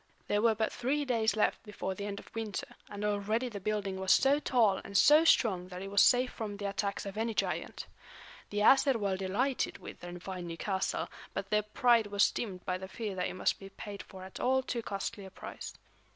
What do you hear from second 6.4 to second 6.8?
the